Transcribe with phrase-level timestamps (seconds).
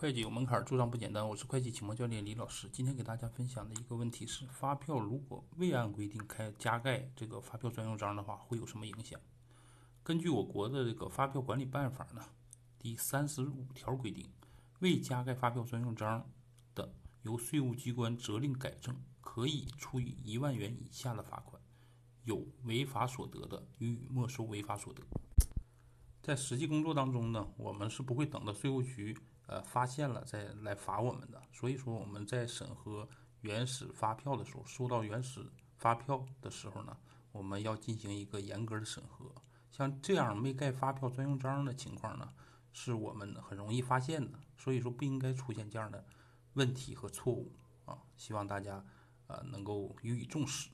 [0.00, 1.28] 会计有门槛，做账不简单。
[1.28, 2.68] 我是会计启蒙教练李老师。
[2.72, 9.18] 今天给大家分享的一个问题是：发票如果未按规定开加盖这个发票专用章的话，会有什么影响？
[10.04, 12.24] 根据我国的这个发票管理办法呢，
[12.78, 14.30] 第三十五条规定，
[14.78, 16.30] 未加盖发票专用章
[16.76, 21.60] 的，由税务机关责令改正，可以处以一万元以下的罚款；
[22.22, 25.02] 有违法所得的，予以没收违法所得。
[26.22, 29.18] 在实际工作当中呢，我们是不会等到税务局。
[29.48, 33.08] 呃，发现了再来罚我们的，所以说我们在审核
[33.40, 36.94] 原始发票的时候，收到原始发票的时候呢，
[37.32, 39.34] 我们要进行一个严格的审核。
[39.70, 42.30] 像这样没盖发票专用章的情况呢，
[42.72, 46.04] 是我们很容易发现的，所以说不应该出现这样的
[46.52, 47.50] 问题和错误
[47.86, 47.98] 啊。
[48.16, 48.84] 希望大家
[49.28, 50.68] 呃能够予以重视。